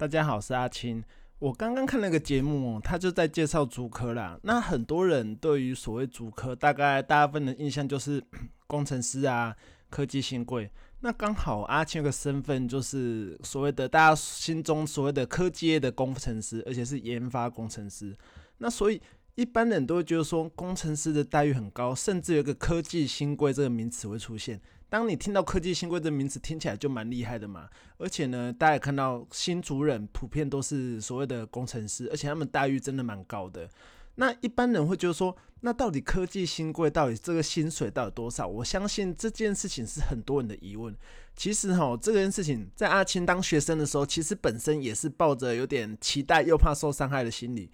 [0.00, 1.04] 大家好，是阿青。
[1.40, 4.40] 我刚刚看那个节目，他就在介绍竹科啦。
[4.44, 8.24] 那很多人对于所谓竹科，大概大部分的印象就是
[8.66, 9.54] 工程师啊，
[9.90, 10.70] 科技新贵。
[11.00, 18.16] 那刚好阿青有个身份，就是所谓的大家心中所谓的科技业的工程师，而且是研发工程师。
[18.56, 18.98] 那所以
[19.34, 24.62] 一般人都会觉得说，工程师的待遇很高，甚至有个科技新贵这个名词会出现。
[24.90, 27.68] 当你听到科技新贵这名词，听起来就蛮厉害的嘛。
[27.96, 33.70] 而且呢，大家也看到新主人普遍都是所谓的工程师，而且他们待遇真的蛮高的。
[34.16, 38.46] 那一般人会觉得说，那到底科技新贵到底这个薪水到底多少？
[38.46, 40.94] 我相信这件事情是很多人的疑问。
[41.36, 47.70] 其实哈，这件事情在阿青当学生的时候，其实本身也是抱着有点期待又怕受伤害的心理。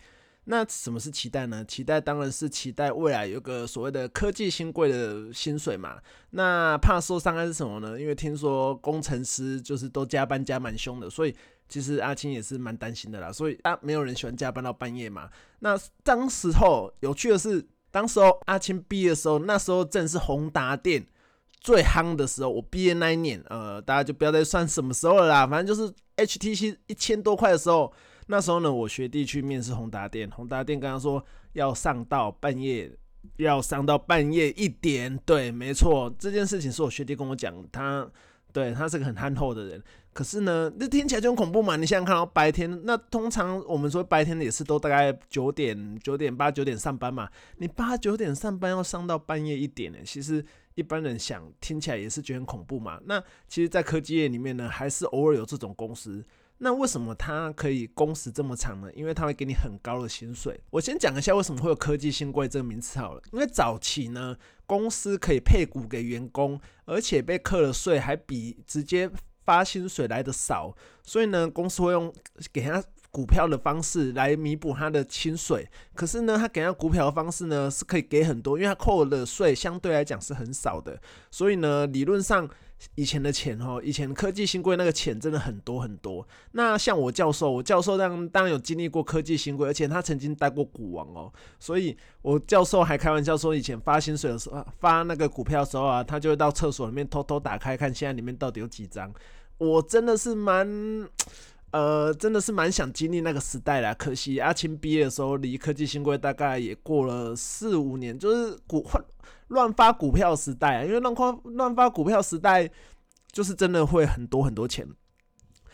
[0.49, 1.65] 那什么是期待呢？
[1.65, 5.99] 期待当然是期待未来有个所谓的科技新贵的薪水嘛。
[6.31, 8.01] 那怕受伤害是什么呢？
[8.01, 11.35] 因为听说工程师就是都加班加蛮凶的，所以
[11.69, 13.33] 其实阿青也是蛮担心的啦。
[13.33, 15.29] 所以啊，没有人喜欢加班到半夜嘛。
[15.59, 21.05] 那当时候有趣的是，当时候阿青毕业的时候，那时候正是宏达电
[21.59, 22.51] 最夯的时候。
[22.51, 27.93] 我毕业那一年，呃，大家就不要再算什么时候了啦，反正就是 HTC 一千多块的时候。
[28.27, 32.91] 那时候呢，我学弟去面试宏达电，宏达电跟他说要上到半夜，
[33.37, 35.17] 要上到半夜一点。
[35.25, 38.09] 对，没错，这件事情是我学弟跟我讲，他
[38.53, 39.83] 对他是个很憨厚的人。
[40.13, 41.77] 可是呢，这听起来就很恐怖嘛。
[41.77, 47.29] 你想想看到白天，那通常我们说白天也是都大概九点、九点八、九点上班嘛。
[47.59, 49.99] 你八九点上班要上到半夜一点呢？
[50.05, 50.43] 其实
[50.75, 52.99] 一般人想听起来也是觉得很恐怖嘛。
[53.05, 56.25] 那其实，在科技业里面呢，还是偶尔有这种公司。
[56.59, 58.91] 那为什么他可以工时这么长呢？
[58.95, 60.59] 因为他会给你很高的薪水。
[60.71, 63.23] 我先讲一下为什么会有科技新贵这个名词好了。
[63.33, 69.11] 因为早期呢，公司可以配股给员工，而且被扣了税还比直接
[69.45, 72.11] 发薪水来的少，所以呢，公司会用
[72.51, 75.69] 给他股票的方式来弥补他的薪水。
[75.95, 80.99] 可是呢，他给他股票的方式呢是可以给很多，因为他扣的税相对来讲是很少的，
[81.31, 82.49] 所以呢，理论上。
[82.95, 86.27] 以前的钱哦，以前科技新贵那个钱真的很多很多。
[86.53, 91.33] 那像我教授，我教授当当然有经历过科技新贵，而且他曾经带过股王哦。
[91.59, 99.13] 所以我教授还开玩笑说，以前发薪水的时候，发那个股票的时候啊，他就会到厕所里面偷偷打开看，现在里面到底有几张。
[99.59, 101.09] 我真的是蛮，
[101.71, 103.95] 呃，真的是蛮想经历那个时代啦。
[103.95, 109.03] 可惜阿青毕业的时候，离科技新贵大概也过了四五年，就是股换。
[109.49, 112.71] 乱发股票时代啊，因为乱发乱发股票时代，
[113.31, 114.87] 就是真的会很多很多钱。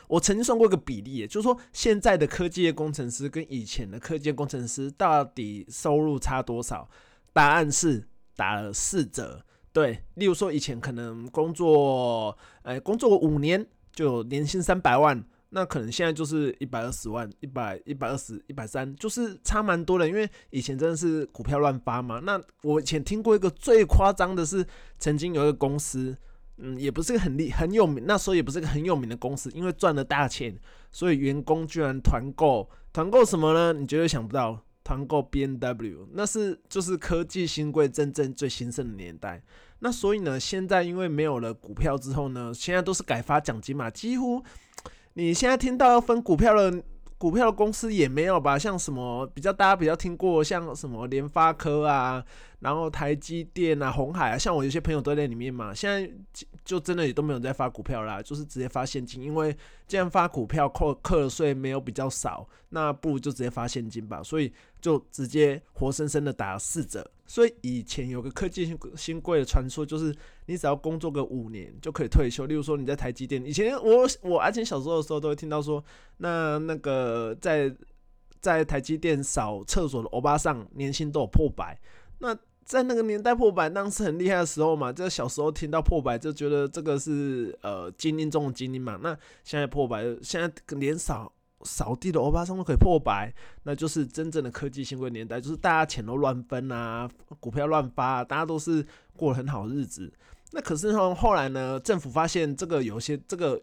[0.09, 6.89] 我曾经算过一个比例，就是说现在的科技业工程师跟以前的科技业工程师到底收入差多少？
[7.33, 8.07] 答案是
[8.37, 9.43] 打了四折。
[9.73, 15.25] 对，例如说以前可能工作，呃，工作五年就年薪三百万。
[15.55, 20.09] 那可能现在就是一百二十万，一百一百二十一百三，就是差蛮多的。
[20.09, 22.21] 因为以前真的是股票乱发嘛。
[22.21, 24.65] 那我以前听过一个最夸张的是，
[24.99, 26.17] 曾经有一个公司，
[26.57, 30.59] 嗯，也不是很厉很有名，那时候也不是个很有名的公司，因为赚了大钱，
[30.91, 33.75] 所以员工居然团购，团购什么呢？
[33.79, 39.43] 你绝对想不到，团购 B N W，那是就是科技新贵真正最兴盛的年代。
[39.81, 44.43] 那所以呢，现在因为没有了股票之后呢，现在都是改发奖金嘛，几乎。
[45.15, 46.83] 你现在听到要分股票的
[47.19, 48.59] 股票的公司也没有吧？
[48.59, 52.25] 像什么比较大家比较听过，像什么联发科啊，
[52.63, 55.75] 然后台积电啊、红海啊，像我有些朋友都在里面嘛。
[55.75, 56.09] 现在
[56.65, 59.55] 就真的也都没有在发股票啦，就是直接发现金，因为
[59.89, 64.23] 既然发股票扣课税没有比较少，那不如就直接发现金吧。
[64.23, 67.05] 所以就直接活生生的打了四折。
[67.27, 70.15] 所以以前有个科技新新贵的传说，就是
[70.47, 72.47] 你只要工作个五年就可以退休。
[72.47, 75.85] 例如说你在台积电，以前我我而且小时候的时候都会听到说，
[76.19, 77.75] 那那个在
[78.41, 81.77] 在台积电扫厕所的欧巴桑年薪都有破百。
[82.19, 88.99] 那在那个年代破百，当时很厉害的时候嘛，就小时候听到破百就觉得这个是呃精英中的精英嘛。
[89.03, 91.33] 那现在破百，现在连扫。
[91.65, 93.33] 扫地的欧巴桑都可以破百，
[93.63, 98.85] 那就是真正的科技新贵年代，就是大家钱都乱分啊，股票乱发啊，大家都是
[99.17, 100.13] 过很好日子。
[100.51, 103.63] 那可是后后来呢，政府发现这个有些这个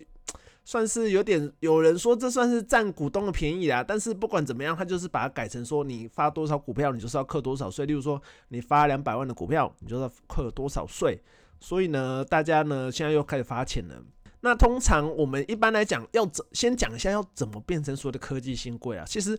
[0.69, 3.83] 算是有点，有人说这算是占股东的便宜啦。
[3.83, 7.87] 但是不管怎么样，他就是把它改成说，你发多少股票，你就是要扣多少税。
[7.87, 11.19] 例如说，你发两百万的股票，你就要扣多少税。
[11.59, 13.95] 所以呢，大家呢现在又开始发钱了。
[14.41, 19.03] 那通常我们一般来讲，要怎先讲一下要怎么变成所谓的科技新贵啊？
[19.07, 19.35] 其实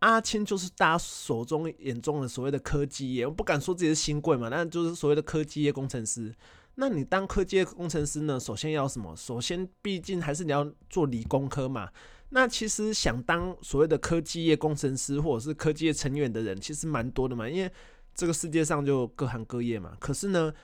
[0.00, 6.34] 阿青就是大家手中眼中的所谓的科技业，我不敢说自己是新贵嘛，那就是所谓的科技业工程师。
[6.80, 9.12] 那你当科技工程师呢，首先要什么？
[9.16, 11.90] 首先毕竟还是你要做理工科嘛。
[12.28, 17.68] 那其实想当所谓的科技业工程师或者是科技业成员的人，其实蛮多的嘛，因为
[18.14, 19.92] 这个世界上就各行各业嘛。
[19.98, 20.54] 可是呢，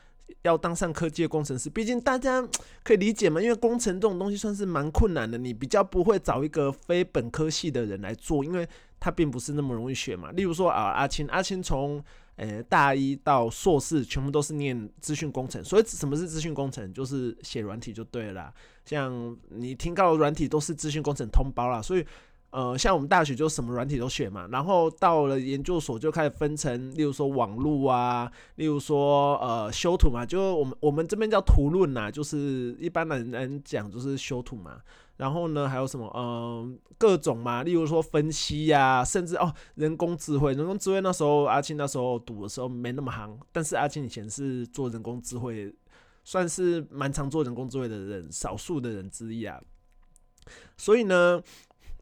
[0.43, 2.41] 要当上科技业工程师，毕竟大家
[2.85, 8.69] 可以理解嘛，因为工程这种东西算是蛮困难的，你比较不会找一个非本科系的人来做，因为
[9.01, 10.31] 他并不是那么容易学嘛。
[10.31, 12.01] 例如说啊，阿青，阿青从
[12.37, 16.93] 呃、大一到硕士全部都是念资讯工程，所以什么是资讯工程？
[16.93, 18.53] 就是写软体就对了。
[18.85, 22.05] 像你听到的软体都是资讯工程通包啦，所以
[22.51, 24.49] 呃，像我们大学就什么软体都学嘛。
[24.53, 34.81] 然后到了研究所就开始分成，例如说网路啊，例如说呃修图嘛，就我们我们这边叫图论呐，就是一般的人讲就是修图嘛。
[35.17, 36.11] 然后呢，还有什么？
[36.17, 40.53] 嗯、各种嘛，例如说分析呀、甚至哦，人工智慧。
[40.55, 45.73] 人工智慧那时候阿青那时候读的时候没那么行，但是阿青以前是做人工智慧，
[46.25, 49.61] 算是蛮常做人工智慧的人，少数的人之一啊。
[50.77, 51.41] 所以呢，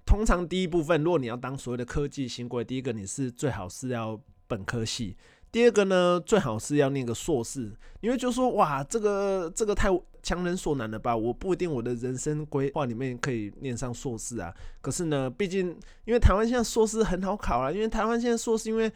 [0.06, 5.16] 通常第一部分，如果你要当所谓的科技新贵，第一个你是最好是要本科系。
[5.50, 7.70] 第二个呢，最好是要念个硕士，
[8.00, 9.90] 因为就说哇，这个这个太
[10.22, 11.16] 强人所难了吧？
[11.16, 14.54] 我不一定我的人生规划里面可以念上硕士啊。
[14.80, 15.68] 可是呢，毕竟
[16.04, 18.92] 因为台湾现在硕士很好考啊，因为台湾现在硕士，因为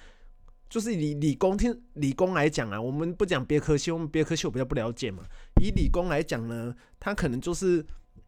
[0.69, 5.23] 就是以理工听理工来讲啊，我们不讲别科系，我们别科系我比较不了解嘛。
[5.61, 7.85] 以理工来讲呢，它可能就是。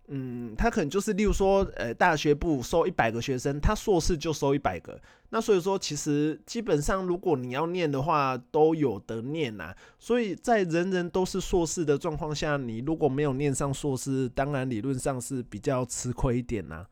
[0.09, 4.99] 嗯，他可能就是，例如说，呃，大学部收一百个学生，他硕士就收一百个。
[5.31, 9.75] 那所以说，其实基本上，如果你要念的话，都有得念呐。
[9.99, 16.87] 所以在人人都是硕士的状况下，你如果没有念上硕士，当然理论上是比较吃亏一点呐。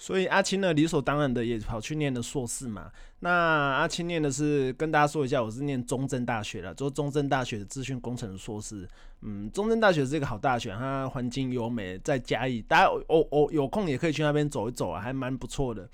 [0.00, 2.90] 所以阿青呢，理所当然的也跑去念了硕士嘛。
[3.18, 8.88] 那阿青念的是，跟大家说一下，我是念中正大学的，就是中正大学的资讯工程硕士。
[9.20, 15.86] 嗯，中正大学是一个好大学，它环境优美，在嘉义，大家哦哦有空也可以去那边走一走啊，还蛮不错的。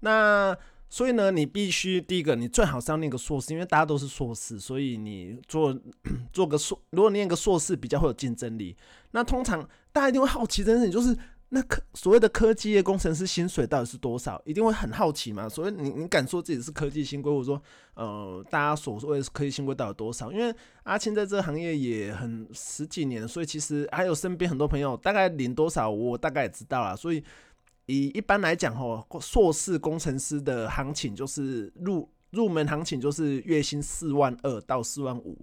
[0.00, 0.56] 那
[0.88, 5.78] 所以呢，你必须第一个，你最好是要念个硕士，因为大家都是硕士，所以你做
[6.32, 8.74] 做个硕，如果念个硕士比较会有竞争力。
[9.10, 11.14] 那通常大家一定会好奇的事情就是。
[11.52, 14.40] 那科所谓的科技业工程师薪水到底是多少？
[14.44, 15.48] 一定会很好奇嘛？
[15.48, 17.60] 所以你你敢说自己是科技新贵，或者说
[17.94, 20.30] 呃，大家所谓的科技新贵到底多少？
[20.30, 20.54] 因为
[20.84, 26.94] 阿青在这个行业也很十几年，所以其实还有身边很多朋友大概领多少，我大概也知道啦。
[26.94, 27.20] 所以
[27.86, 35.36] 以一般来讲吼，硕士工程师的行情就是入入门行情就是月薪四万二到四万五。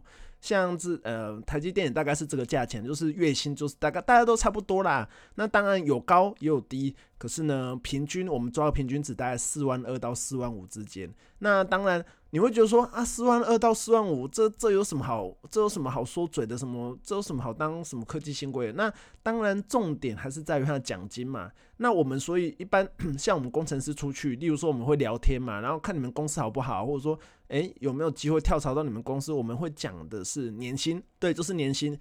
[0.47, 5.07] 像是呃台积电大概是这个价钱，就是月薪就是大概大家都差不多啦。
[5.35, 11.13] 那当然有高也有低，可是呢，平均我们抓个平均值大概四万二到四万五之间。
[11.39, 12.03] 那当然。
[12.31, 15.33] 你会觉得说啊，四万二到四万五，这这有什么好？
[15.49, 16.57] 这有什么好说嘴的？
[16.57, 18.69] 什么这有什么好当什么科技新贵？
[18.73, 18.93] 那
[19.23, 21.49] 当然，重点还是在于他的奖金嘛。
[21.77, 22.85] 那我们所以一般
[23.17, 27.17] 像我们工程师出去，例如说我们会聊天嘛，然后看你们公司好不好，或者说
[27.47, 31.97] 诶有没有机会跳槽到你们公司，我们会讲的是年薪，对，就是年薪。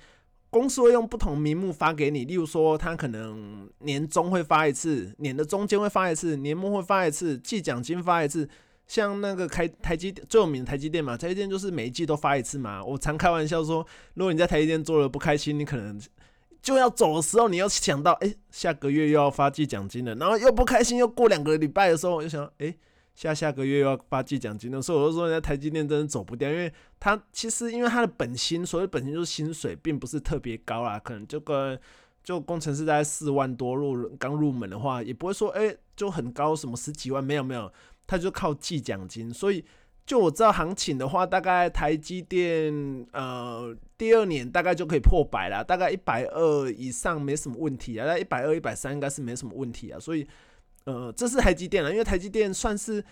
[0.57, 8.49] 公司会用不同名目发给你，例如说他可能年终会发一次，年的中间会发一次，年末会发一次，季奖金发一次。
[8.89, 12.85] 像那个开台积最有名的台积电嘛，台积电就是每一季都发一次嘛。
[12.85, 16.01] 我常开玩笑说，如果你在台积电做了不开心，你可能
[16.63, 22.73] 就要走的时候，你要想到，哎、下个月又要发季奖金了，然后又不开心，又过两个礼拜的时候，我就想，哎、
[23.17, 24.81] 下下个月又要发季奖金了。
[24.81, 31.77] 所以我就说，人家台积电真的走不掉，因为他其实因为他的本薪，所谓本薪就是薪水，并不是特别高啦，可能就跟
[32.23, 37.73] 就工程师在四万多入刚入门的话，也不会说，哎、就很高，什么十几万，没有没有。
[38.09, 39.65] 他就靠计奖金，所以
[40.07, 42.73] 就我知道行情的话，大概台积电
[43.13, 49.99] 呃第二年大概就可以破百了，大概一百二以上没什么问题啊，那一百二、一百三应该是没什么问题啊。
[49.99, 50.25] 所以
[50.87, 53.05] 呃，这是台积电了，因为台积电算是，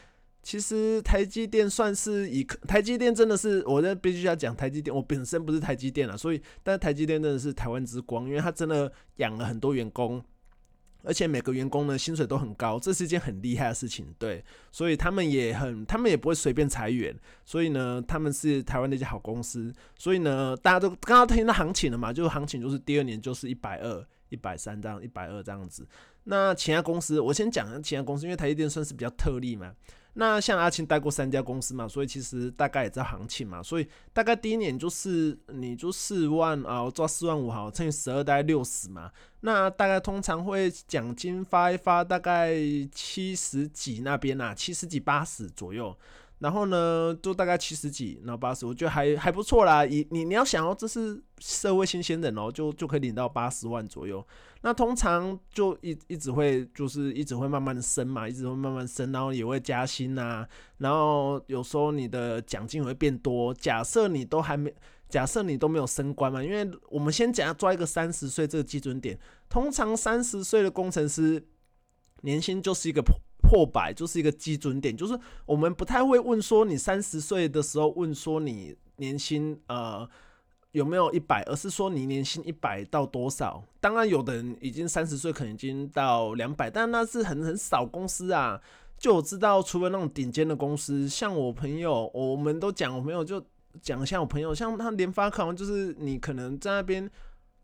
[0.43, 10.25] 其实台积电算是以台积电真的是，我这必须要讲台积电，我本身不是台积电了，所以但是台积电真的是台湾之光，因为他真的养了很多员工。
[11.07, 17.15] 而且每个员工呢，薪水都很高，这是一件很厉害的事情，对，所以他们也很，他们也不会随便裁员，
[17.45, 25.87] 所以呢，他们是台湾的一家好公司，所以呢，大家都刚刚听到行情了嘛，就行情就是第二年就是一百二、一百三这样，一百二这样子。
[26.25, 29.73] 那其他公司，我先讲其他公司，因为台积电算是比较特例嘛。
[30.17, 39.11] 那像阿青待过三家公司嘛，所以其实大概也知道行情嘛，所以大概第一年就是你就四万啊，我抓四万五好，乘以十二大概六十嘛。
[39.41, 42.55] 那大概通常会奖金发一发，大概
[42.93, 45.95] 七十几那边啊，七十几八十左右。
[46.45, 49.83] 然后呢，就大概七十几，然后八十，我觉得还还不错啦。
[49.87, 54.23] 你你你要想哦，这是社会新鲜人哦，就就可以领到八十万左右。
[54.61, 60.47] 那通常就一一直会就是一直会慢慢的升嘛，一直会慢慢升，然后也会加薪呐。
[60.77, 63.55] 然后有时候你的奖金会变多。
[63.55, 64.71] 假设你都还没，
[65.09, 69.19] 假设你都没有升官嘛，因为我们先讲抓一个三十岁这个基准点。
[69.49, 71.43] 通常三十岁的工程师
[72.21, 73.15] 年薪就是一个普。
[73.55, 80.05] 破百就是一个基准点，就是我们不太会问说你三十岁的时候问说你年薪呃
[80.73, 83.63] 有没有一百，而是说你年薪一百到多少。
[83.79, 88.61] 当然，有的人已经三十岁可能已经到两百，但那是很很少公司啊。
[88.99, 93.41] 就我知道，除了那种顶尖的公司，像我朋友，我们都讲我朋友就
[93.81, 97.09] 讲一下我朋友，像他联发科，就是你可能在那边。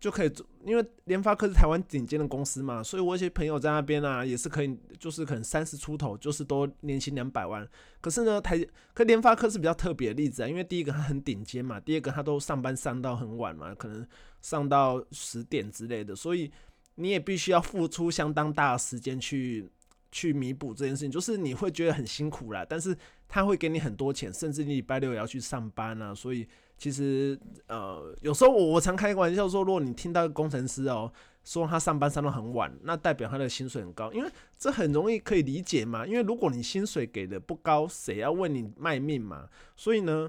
[0.00, 7.68] 就可以做，因为联发科是台湾顶尖的公司嘛，所以我一些朋友在那边啊，也是可以，就是可能三十出头，就是都年薪两百万。
[8.00, 8.58] 可是呢，台
[8.94, 14.06] 可联发科是比较特别的例子啊，因为第一个它很顶尖嘛，第二个它都上班上到很晚嘛，可能
[14.40, 16.50] 上到十点之类的，所以
[16.94, 19.68] 你也必须要付出相当大的时间去
[20.10, 22.96] 去弥补这件事情，就是你会觉得很辛苦啦，但是
[23.30, 26.46] 他会给你很多钱，甚至你礼拜六也要去上班啊，所以。
[26.82, 31.12] 其实，呃，有时候我我常开玩笑说，如果你听到工程师哦
[31.44, 36.06] 说他上班上到很晚，那代表他的薪水很高，因为这很容易可以理解嘛。
[36.06, 39.46] 因为如果你薪水给的不高，谁要为你卖命嘛？
[39.76, 40.26] 所以呢，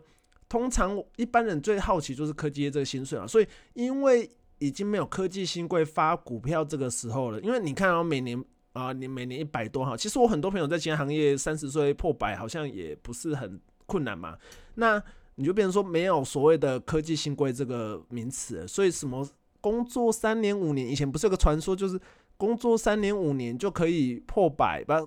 [0.50, 3.26] 通常一般人最好奇就是科技业这个薪水啊。
[3.26, 4.30] 所以，因为
[4.60, 14.38] 已经没有科技新贵发股票这个时候了，因为你看哦，每年啊，你每年一百多哈，其实我很多朋友在其他行业三十岁破百，好像也不是很困难嘛。
[14.76, 15.02] 那
[15.36, 19.28] 你就变成说没有所谓的科技新规这个名词，所以什么
[19.60, 22.00] 工作三年五年，以前不是有个传说，就是
[22.38, 25.02] 工作三年五年就可以破百吧？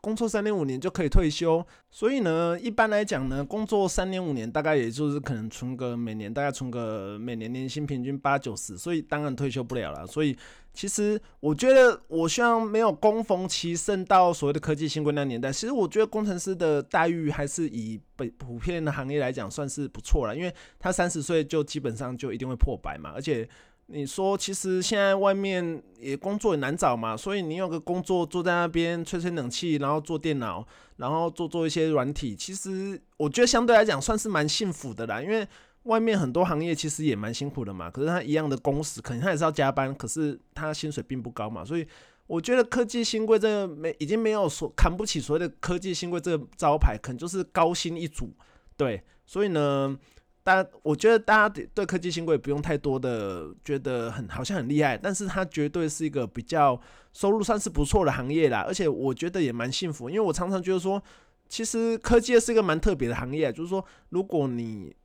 [0.00, 10.06] 工作三年五年就可以退休，所以呢，一般来讲呢，工作三年五年大概也就是可能存个每年大概存个每年年薪平均八九十，所以当然退休不了了。
[10.06, 10.36] 所以
[10.72, 15.52] 其实我觉得，我希望没有恭逢其盛到所谓的科技新贵那年代。
[15.52, 23.48] 其实我觉得工程师的待遇还是以普普遍的行业来讲算是不错了，因为他三十岁就基本上就一定会破百嘛，而且。
[23.92, 30.64] 你说，其实现在外面也工作也难找嘛，所以你有个工作坐在那边吹吹冷气，然后做电脑，
[30.96, 35.20] 然后做做一些软体，其实我觉得相对来讲算是蛮幸福的啦。
[35.20, 35.44] 因为
[35.82, 41.84] 外面很多行业其实也蛮辛苦的嘛，可是他一样的工时，可能他也是要加班，可是他薪水并不高嘛，所以
[42.28, 48.32] 我觉得科技新贵这个没已经没有所扛不起所谓的科技新贵这个招牌，可能就是高薪一族，
[48.76, 49.98] 对，所以呢。
[50.42, 56.80] 但，我觉得大家对科技新贵不用太多的觉得很好像很厉害，但是它绝对是一个比较
[57.12, 61.02] 收入算是不错的行业啦，而且我觉得也蛮幸福，因为我常常觉得说，
[61.48, 64.96] 其实科技是一个蛮特别的行业，就是说，如果你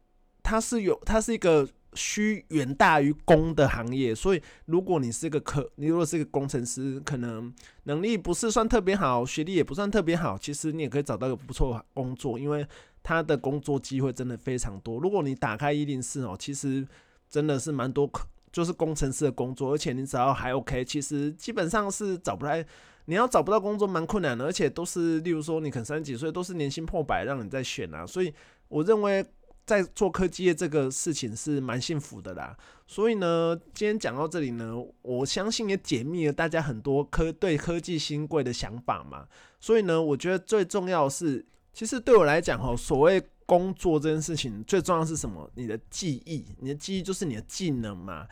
[0.42, 7.54] 它是有它是一个需远大于供的行业，所以如果你是一个科，你如果是一个工程师，可能
[7.86, 12.68] 能力不是算特别好，学历也不算特别好，其实你也可以找到一个不错的工作，因为。
[13.08, 15.00] 他的工作机会真的非常多。
[15.00, 16.84] 如果你打开一零四哦，其实
[17.30, 18.10] 真的是蛮多，
[18.52, 22.66] 就是工程师的工作，而且你只要还 OK，其实基本上是找不来。
[23.06, 28.08] 你要找不到工作蛮困难的，而且都是，例如说你可能三十几岁，都是年薪破百让你在选啊。
[28.08, 28.34] 所以
[28.70, 29.24] 我认为
[29.66, 32.56] 在做科技业这个事情是蛮幸福的啦。
[32.88, 39.26] 所以呢，今天讲到这里呢，我相信也解密了大家很多科对科技新贵的想法嘛。
[39.60, 41.46] 所以呢，我觉得最重要的是。
[41.74, 45.52] 其实对我来讲，哈，所谓工作这件事情，最重要是什么？
[45.56, 48.26] 你的技艺，你的技艺就是你的技能嘛。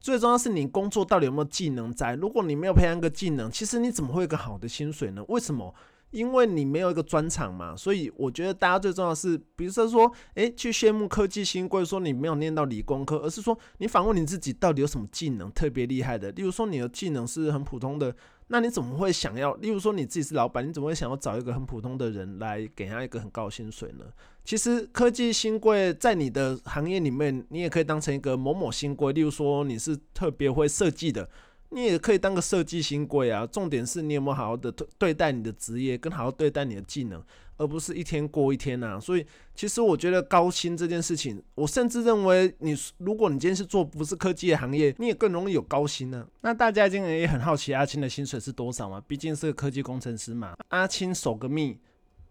[0.00, 2.16] 最重要是你工作到底有没有技能在。
[2.16, 5.24] 如果你没有培养个技能，其实你怎么会有个好的薪水呢？
[5.28, 5.72] 为什么？
[6.10, 7.76] 因为你没有一个专长嘛。
[7.76, 16.30] 所以我觉得大家最重要是，比如说说，诶，去羡慕科技新贵，说你没有念到理工科，而是说你反问你自己，到底有什么技能特别厉害的？
[16.32, 18.14] 例如说，你的技能是很普通的。
[18.50, 19.52] 那你怎么会想要？
[19.56, 24.06] 例如说你自己是老板，你怎么会想要找一个很普通的人来给他一个很高薪水呢？
[24.42, 29.12] 其实科技新贵在你的行业里面，你也可以当成一个某某新贵。
[29.12, 31.28] 例如说你是特别会设计的。
[31.70, 37.22] 你也可以当个设计新贵啊，重点是你有没有好好的对待你的职业，跟好好对待你的技能，
[37.58, 38.98] 而不是一天过一天呐。
[38.98, 46.26] 所以，其实我觉得高薪这件事情，我甚至认为你，如果你今天是做不是科技的行业，你也更容易有高薪呢。
[46.40, 49.02] 那大家今天也很好奇阿青的薪水是多少嘛？
[49.06, 50.54] 毕竟是个科技工程师嘛。
[50.68, 51.78] 阿青守个密，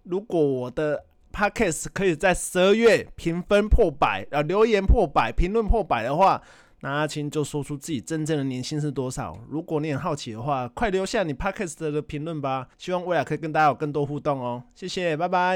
[0.01, 6.41] 如果我的 podcast 可以在十二月评分破百，啊，留言破百，评论破百的话。
[6.81, 9.37] 那阿青就说出自己真正的年薪是多少。
[9.49, 12.67] 如果你很好奇的话，快留下你 Podcast 的评论吧。
[12.77, 14.63] 希望未来可以跟大家有更多互动哦。
[14.75, 15.55] 谢谢，拜拜。